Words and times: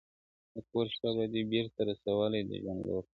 د 0.53 0.55
ګور 0.69 0.87
شپه 0.93 1.09
به 1.15 1.25
دي 1.31 1.41
بیرته 1.51 1.79
رسولای 1.89 2.41
د 2.49 2.51
ژوند 2.61 2.81
لور 2.87 3.01
ته. 3.05 3.09